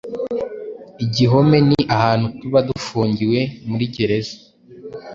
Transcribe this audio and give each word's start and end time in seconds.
Igihome 1.03 1.57
ni 1.69 1.79
ahantu 1.95 2.27
tuba 2.39 2.59
dufungiwe 2.69 3.39
(muri 3.69 3.85
gereza) 3.95 4.35